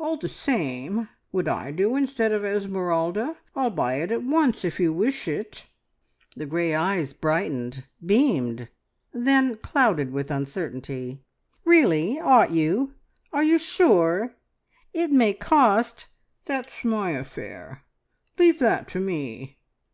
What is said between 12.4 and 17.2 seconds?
you? Are you sure? It may cost" "That's my